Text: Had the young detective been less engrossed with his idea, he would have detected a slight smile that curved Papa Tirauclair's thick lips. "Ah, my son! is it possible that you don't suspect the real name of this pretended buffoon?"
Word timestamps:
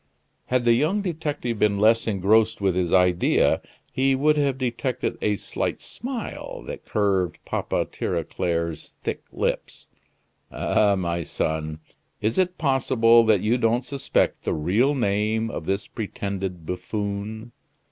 Had 0.47 0.65
the 0.65 0.73
young 0.73 1.03
detective 1.03 1.59
been 1.59 1.77
less 1.77 2.07
engrossed 2.07 2.59
with 2.59 2.73
his 2.73 2.91
idea, 2.91 3.61
he 3.93 4.15
would 4.15 4.35
have 4.35 4.57
detected 4.57 5.15
a 5.21 5.35
slight 5.35 5.79
smile 5.79 6.63
that 6.63 6.85
curved 6.85 7.37
Papa 7.45 7.85
Tirauclair's 7.85 8.95
thick 9.03 9.23
lips. 9.31 9.85
"Ah, 10.51 10.95
my 10.97 11.21
son! 11.21 11.81
is 12.19 12.39
it 12.39 12.57
possible 12.57 13.23
that 13.25 13.41
you 13.41 13.59
don't 13.59 13.85
suspect 13.85 14.43
the 14.43 14.55
real 14.55 14.95
name 14.95 15.51
of 15.51 15.67
this 15.67 15.85
pretended 15.85 16.65
buffoon?" 16.65 17.51